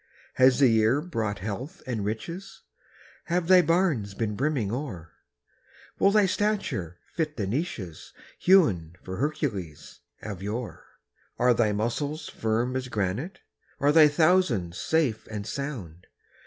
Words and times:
Has 0.33 0.57
the 0.59 0.67
year 0.67 0.99
brought 0.99 1.37
health 1.37 1.83
and 1.85 2.03
riches? 2.03 2.63
Have 3.25 3.47
thy 3.47 3.61
barns 3.61 4.15
been 4.15 4.33
brimming 4.35 4.71
o'er? 4.71 5.11
Will 5.99 6.09
thy 6.09 6.25
stature 6.25 6.97
fit 7.13 7.37
the 7.37 7.45
niches 7.45 8.11
Hewn 8.39 8.95
for 9.03 9.17
Hercules 9.17 9.99
of 10.23 10.41
yore? 10.41 10.87
Are 11.37 11.53
thy 11.53 11.71
muscles 11.71 12.29
firm 12.29 12.75
as 12.75 12.87
granite? 12.87 13.41
Are 13.79 13.91
thy 13.91 14.07
thousands 14.07 14.79
safe 14.79 15.27
and 15.29 15.45
sound? 15.45 16.07